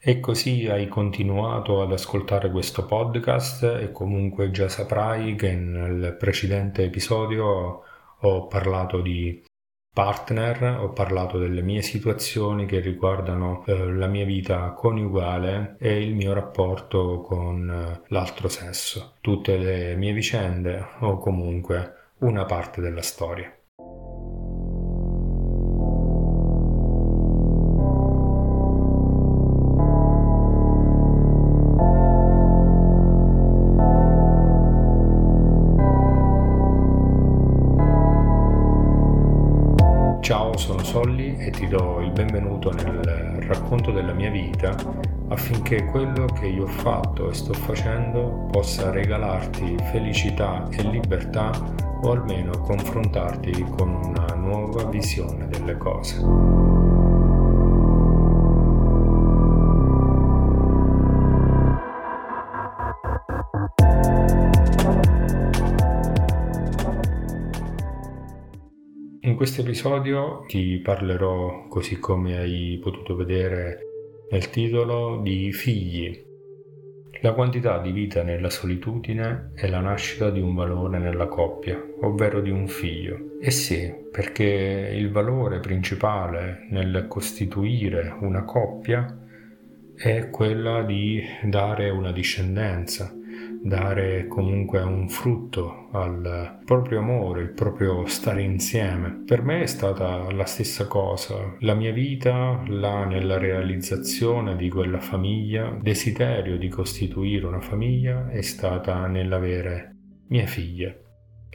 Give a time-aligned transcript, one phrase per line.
[0.00, 6.84] E così hai continuato ad ascoltare questo podcast e comunque già saprai che nel precedente
[6.84, 7.82] episodio
[8.20, 9.42] ho parlato di
[9.92, 16.14] partner, ho parlato delle mie situazioni che riguardano eh, la mia vita coniugale e il
[16.14, 23.02] mio rapporto con eh, l'altro sesso, tutte le mie vicende o comunque una parte della
[23.02, 23.52] storia.
[41.38, 43.02] E ti do il benvenuto nel
[43.46, 44.74] racconto della mia vita
[45.28, 51.50] affinché quello che io ho fatto e sto facendo possa regalarti felicità e libertà
[52.02, 56.77] o almeno confrontarti con una nuova visione delle cose.
[69.34, 73.80] Questo episodio ti parlerò, così come hai potuto vedere
[74.30, 76.26] nel titolo, di figli.
[77.20, 82.40] La quantità di vita nella solitudine è la nascita di un valore nella coppia, ovvero
[82.40, 83.38] di un figlio.
[83.40, 89.18] E sì, perché il valore principale nel costituire una coppia
[89.96, 93.12] è quella di dare una discendenza,
[93.62, 99.22] dare comunque un frutto al proprio amore, il proprio stare insieme.
[99.26, 101.56] Per me è stata la stessa cosa.
[101.60, 108.42] La mia vita, là nella realizzazione di quella famiglia, desiderio di costituire una famiglia, è
[108.42, 109.96] stata nell'avere
[110.28, 110.94] mia figlia.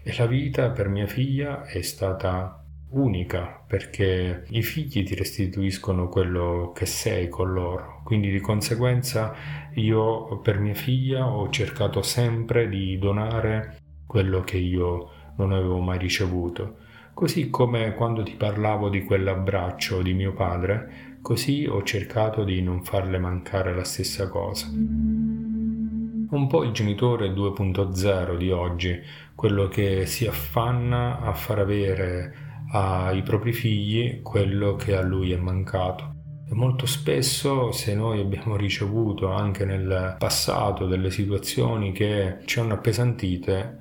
[0.06, 2.63] E la vita per mia figlia è stata
[2.94, 8.02] unica perché i figli ti restituiscono quello che sei con loro.
[8.04, 9.34] Quindi di conseguenza
[9.76, 15.98] io per mia figlia ho cercato sempre di donare quello che io non avevo mai
[15.98, 16.78] ricevuto.
[17.14, 22.84] Così come quando ti parlavo di quell'abbraccio di mio padre, così ho cercato di non
[22.84, 24.68] farle mancare la stessa cosa.
[24.68, 29.00] Un po' il genitore 2.0 di oggi,
[29.36, 35.38] quello che si affanna a far avere ai propri figli quello che a lui è
[35.38, 36.16] mancato.
[36.50, 42.74] E molto spesso se noi abbiamo ricevuto anche nel passato delle situazioni che ci hanno
[42.74, 43.78] appesantite,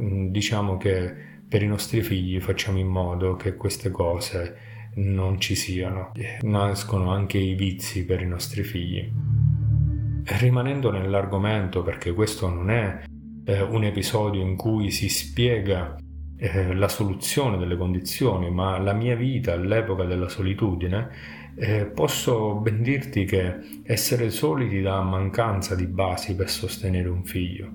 [0.00, 1.12] mm, diciamo che
[1.48, 4.56] per i nostri figli facciamo in modo che queste cose
[4.94, 6.12] non ci siano.
[6.42, 9.10] Nascono anche i vizi per i nostri figli.
[10.24, 13.02] E rimanendo nell'argomento, perché questo non è
[13.44, 15.96] eh, un episodio in cui si spiega
[16.38, 21.08] eh, la soluzione delle condizioni, ma la mia vita all'epoca della solitudine,
[21.54, 27.24] eh, posso ben dirti che essere soli ti dà mancanza di basi per sostenere un
[27.24, 27.70] figlio,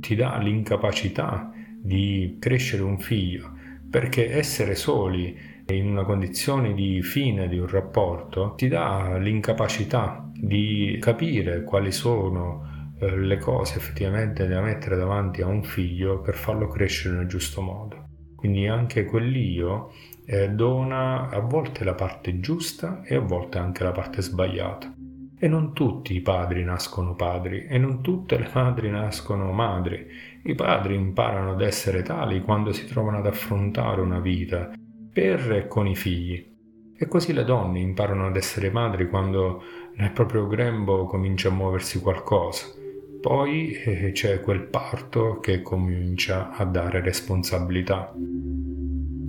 [0.00, 1.50] ti dà l'incapacità
[1.80, 3.50] di crescere un figlio,
[3.88, 10.98] perché essere soli in una condizione di fine di un rapporto ti dà l'incapacità di
[11.00, 12.71] capire quali sono
[13.10, 18.10] le cose effettivamente da mettere davanti a un figlio per farlo crescere nel giusto modo.
[18.36, 19.92] Quindi anche quell'io
[20.24, 24.94] eh, dona a volte la parte giusta e a volte anche la parte sbagliata.
[25.38, 30.06] E non tutti i padri nascono padri e non tutte le madri nascono madri.
[30.44, 34.70] I padri imparano ad essere tali quando si trovano ad affrontare una vita
[35.12, 36.50] per e con i figli.
[36.96, 39.62] E così le donne imparano ad essere madri quando
[39.96, 42.80] nel proprio grembo comincia a muoversi qualcosa
[43.22, 48.12] poi eh, c'è quel parto che comincia a dare responsabilità.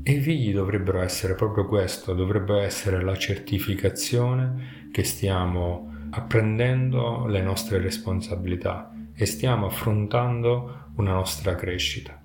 [0.06, 7.44] E i figli dovrebbero essere proprio questo, dovrebbe essere la certificazione che stiamo apprendendo le
[7.44, 12.20] nostre responsabilità e stiamo affrontando una nostra crescita.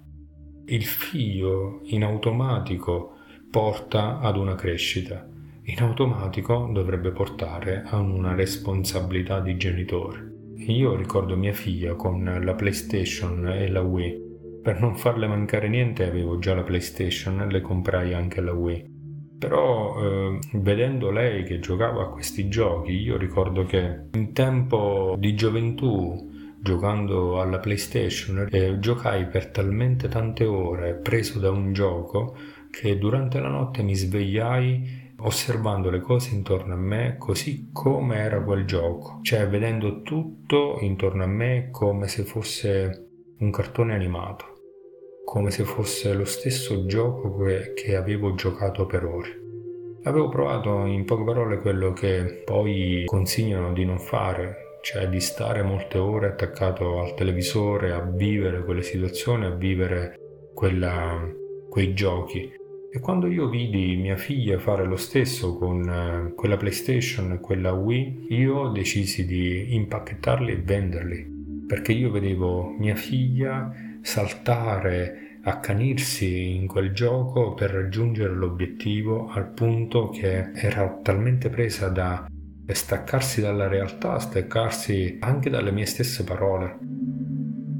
[0.64, 3.16] Il figlio in automatico
[3.50, 5.28] porta ad una crescita,
[5.64, 10.37] in automatico dovrebbe portare a una responsabilità di genitore.
[10.66, 14.26] Io ricordo mia figlia con la PlayStation e la Wii.
[14.60, 18.96] Per non farle mancare niente avevo già la PlayStation e le comprai anche la Wii.
[19.38, 25.34] Però eh, vedendo lei che giocava a questi giochi, io ricordo che in tempo di
[25.36, 26.28] gioventù,
[26.60, 32.36] giocando alla PlayStation, eh, giocai per talmente tante ore preso da un gioco
[32.70, 38.42] che durante la notte mi svegliai osservando le cose intorno a me così come era
[38.42, 43.06] quel gioco, cioè vedendo tutto intorno a me come se fosse
[43.38, 44.44] un cartone animato,
[45.24, 49.42] come se fosse lo stesso gioco che, che avevo giocato per ore.
[50.04, 55.62] Avevo provato in poche parole quello che poi consigliano di non fare, cioè di stare
[55.62, 60.18] molte ore attaccato al televisore a vivere quelle situazioni, a vivere
[60.54, 61.28] quella,
[61.68, 62.50] quei giochi.
[62.90, 67.72] E quando io vidi mia figlia fare lo stesso con eh, quella PlayStation e quella
[67.72, 73.70] Wii, io decisi di impacchettarli e venderli, perché io vedevo mia figlia
[74.00, 82.26] saltare accanirsi in quel gioco per raggiungere l'obiettivo al punto che era talmente presa da
[82.66, 86.78] staccarsi dalla realtà, staccarsi anche dalle mie stesse parole.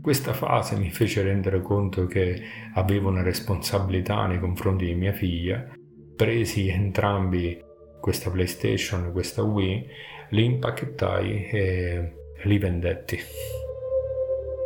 [0.09, 2.41] Questa fase mi fece rendere conto che
[2.73, 5.71] avevo una responsabilità nei confronti di mia figlia.
[6.17, 7.63] Presi entrambi
[8.01, 9.87] questa PlayStation e questa Wii,
[10.31, 12.13] li impacchettai e
[12.45, 13.19] li vendetti.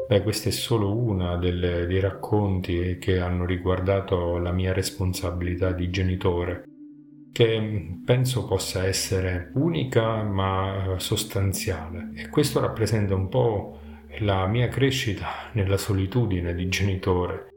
[0.06, 5.91] Beh, questa è solo una delle, dei racconti che hanno riguardato la mia responsabilità di
[5.91, 6.62] genitore,
[7.33, 13.81] che penso possa essere unica ma sostanziale e questo rappresenta un po'
[14.20, 17.49] la mia crescita nella solitudine di genitore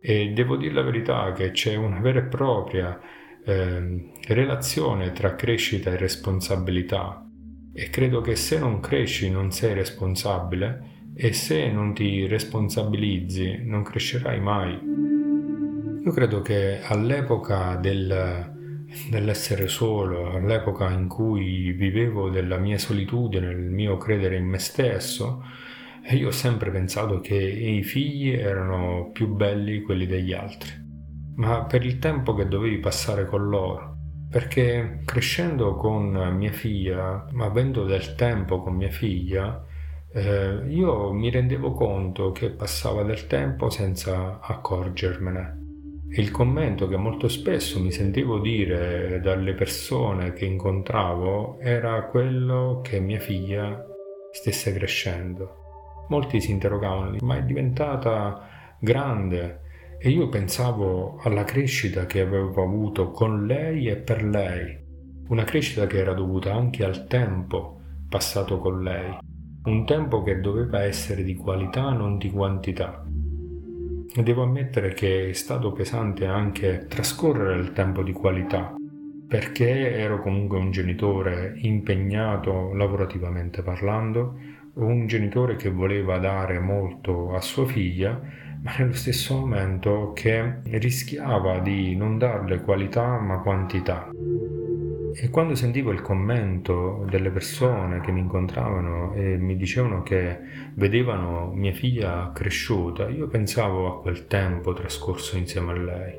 [0.00, 3.00] e devo dire la verità che c'è una vera e propria
[3.44, 7.26] eh, relazione tra crescita e responsabilità
[7.72, 13.82] e credo che se non cresci non sei responsabile e se non ti responsabilizzi non
[13.82, 14.78] crescerai mai.
[16.04, 18.54] Io credo che all'epoca del,
[19.10, 25.42] dell'essere solo, all'epoca in cui vivevo della mia solitudine, il mio credere in me stesso,
[26.14, 30.70] io ho sempre pensato che i figli erano più belli quelli degli altri,
[31.36, 33.94] ma per il tempo che dovevi passare con loro.
[34.30, 39.64] Perché crescendo con mia figlia, ma avendo del tempo con mia figlia,
[40.12, 45.64] eh, io mi rendevo conto che passava del tempo senza accorgermene.
[46.10, 53.00] Il commento che molto spesso mi sentivo dire dalle persone che incontravo era quello che
[53.00, 53.84] mia figlia
[54.30, 55.65] stesse crescendo.
[56.08, 58.48] Molti si interrogavano, ma è diventata
[58.78, 59.60] grande.
[59.98, 64.78] E io pensavo alla crescita che avevo avuto con lei e per lei,
[65.28, 69.18] una crescita che era dovuta anche al tempo passato con lei.
[69.64, 73.04] Un tempo che doveva essere di qualità non di quantità.
[74.14, 78.74] Devo ammettere che è stato pesante anche trascorrere il tempo di qualità,
[79.26, 84.38] perché ero comunque un genitore impegnato lavorativamente parlando,
[84.76, 88.20] un genitore che voleva dare molto a sua figlia,
[88.62, 94.10] ma nello stesso momento che rischiava di non darle qualità ma quantità.
[95.18, 100.38] E quando sentivo il commento delle persone che mi incontravano e mi dicevano che
[100.74, 106.14] vedevano mia figlia cresciuta, io pensavo a quel tempo trascorso insieme a lei.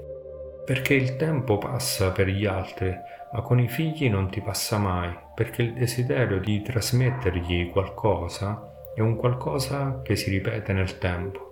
[0.65, 2.92] Perché il tempo passa per gli altri,
[3.31, 9.01] ma con i figli non ti passa mai, perché il desiderio di trasmettergli qualcosa è
[9.01, 11.48] un qualcosa che si ripete nel tempo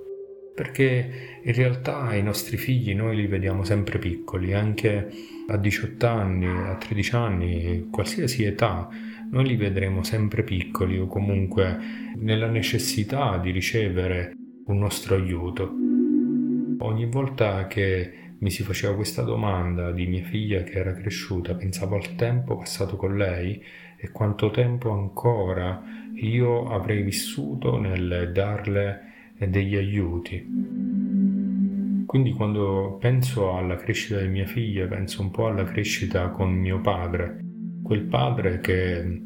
[0.56, 5.10] perché in realtà i nostri figli noi li vediamo sempre piccoli, anche
[5.50, 8.88] a 18 anni, a 13 anni, qualsiasi età,
[9.32, 11.78] noi li vedremo sempre piccoli o comunque
[12.16, 14.31] nella necessità di ricevere
[14.68, 15.74] un nostro aiuto.
[16.80, 21.96] Ogni volta che mi si faceva questa domanda di mia figlia che era cresciuta, pensavo
[21.96, 23.62] al tempo passato con lei
[23.98, 25.82] e quanto tempo ancora
[26.16, 29.02] io avrei vissuto nel darle
[29.38, 30.45] degli aiuti.
[32.06, 36.80] Quindi quando penso alla crescita di mia figlia, penso un po' alla crescita con mio
[36.80, 37.40] padre,
[37.83, 39.21] quel padre che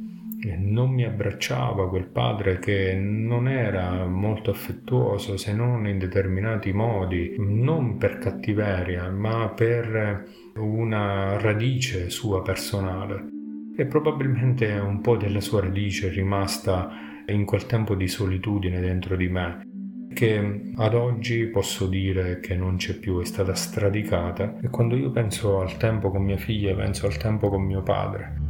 [0.58, 7.36] non mi abbracciava, quel padre che non era molto affettuoso se non in determinati modi,
[7.38, 13.28] non per cattiveria, ma per una radice sua personale.
[13.76, 16.90] E probabilmente un po' della sua radice è rimasta
[17.28, 19.64] in quel tempo di solitudine dentro di me
[20.12, 25.12] che ad oggi posso dire che non c'è più, è stata stradicata e quando io
[25.12, 28.49] penso al tempo con mia figlia penso al tempo con mio padre.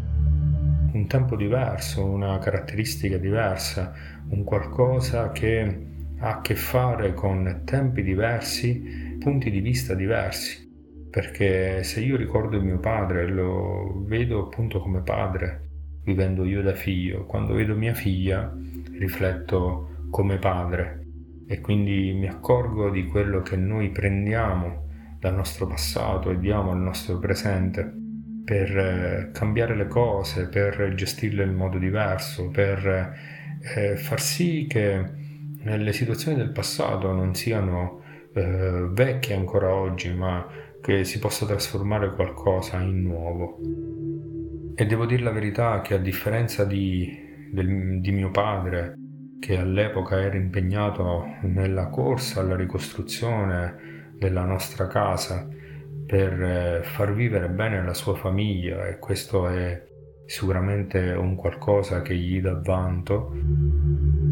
[0.92, 3.94] Un tempo diverso, una caratteristica diversa,
[4.30, 10.68] un qualcosa che ha a che fare con tempi diversi, punti di vista diversi.
[11.10, 15.70] Perché se io ricordo mio padre, lo vedo appunto come padre,
[16.04, 17.26] vivendo io da figlio.
[17.26, 18.52] Quando vedo mia figlia,
[18.98, 21.06] rifletto come padre
[21.48, 24.88] e quindi mi accorgo di quello che noi prendiamo
[25.20, 27.99] dal nostro passato e diamo al nostro presente
[28.50, 33.14] per eh, cambiare le cose, per gestirle in modo diverso, per
[33.76, 35.06] eh, far sì che
[35.62, 38.02] le situazioni del passato non siano
[38.34, 40.48] eh, vecchie ancora oggi, ma
[40.82, 43.60] che si possa trasformare qualcosa in nuovo.
[44.74, 48.96] E devo dire la verità che a differenza di, del, di mio padre,
[49.40, 55.48] che all'epoca era impegnato nella corsa alla ricostruzione della nostra casa
[56.10, 59.86] per eh, far vivere bene la sua famiglia e questo è
[60.26, 63.32] sicuramente un qualcosa che gli dà vanto,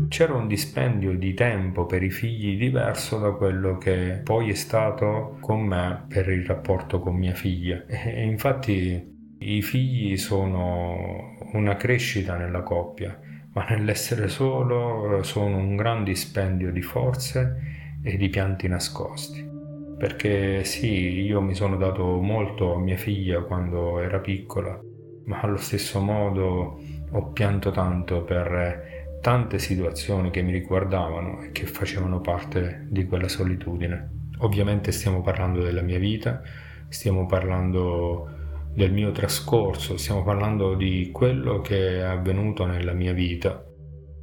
[0.08, 5.38] c'era un dispendio di tempo per i figli diverso da quello che poi è stato
[5.40, 7.86] con me per il rapporto con mia figlia.
[7.86, 13.20] E infatti i figli sono una crescita nella coppia
[13.54, 19.57] ma nell'essere solo sono un gran dispendio di forze e di pianti nascosti.
[19.98, 24.80] Perché sì, io mi sono dato molto a mia figlia quando era piccola,
[25.26, 31.66] ma allo stesso modo ho pianto tanto per tante situazioni che mi riguardavano e che
[31.66, 34.26] facevano parte di quella solitudine.
[34.40, 36.42] Ovviamente stiamo parlando della mia vita,
[36.90, 38.30] stiamo parlando
[38.74, 43.66] del mio trascorso, stiamo parlando di quello che è avvenuto nella mia vita.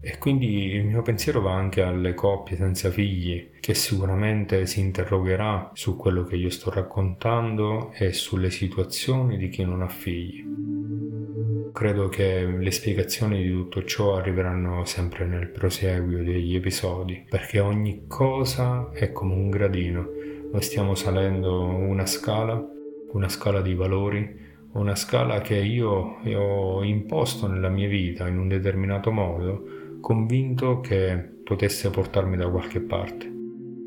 [0.06, 5.70] E quindi il mio pensiero va anche alle coppie senza figli, che sicuramente si interrogherà
[5.72, 10.44] su quello che io sto raccontando e sulle situazioni di chi non ha figli.
[11.72, 18.04] Credo che le spiegazioni di tutto ciò arriveranno sempre nel proseguio degli episodi, perché ogni
[18.06, 20.06] cosa è come un gradino.
[20.52, 22.62] Noi stiamo salendo una scala,
[23.12, 28.48] una scala di valori una scala che io ho imposto nella mia vita in un
[28.48, 29.73] determinato modo,
[30.04, 33.32] convinto che potesse portarmi da qualche parte.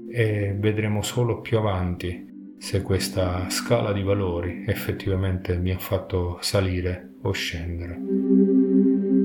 [0.09, 7.17] E vedremo solo più avanti se questa scala di valori effettivamente mi ha fatto salire
[7.21, 7.99] o scendere.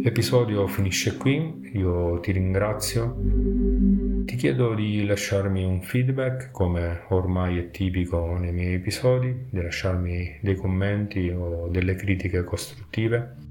[0.02, 3.16] L'episodio finisce qui, io ti ringrazio
[4.24, 10.38] ti chiedo di lasciarmi un feedback, come ormai è tipico nei miei episodi, di lasciarmi
[10.40, 13.41] dei commenti o delle critiche costruttive.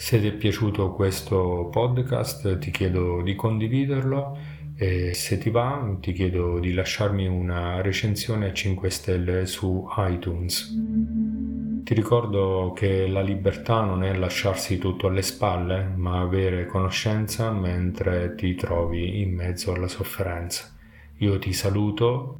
[0.00, 4.38] Se ti è piaciuto questo podcast ti chiedo di condividerlo
[4.76, 10.72] e se ti va ti chiedo di lasciarmi una recensione a 5 stelle su iTunes.
[11.82, 18.36] Ti ricordo che la libertà non è lasciarsi tutto alle spalle, ma avere conoscenza mentre
[18.36, 20.72] ti trovi in mezzo alla sofferenza.
[21.16, 22.38] Io ti saluto,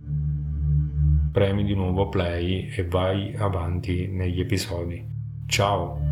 [1.32, 5.04] premi di nuovo play e vai avanti negli episodi.
[5.46, 6.07] Ciao!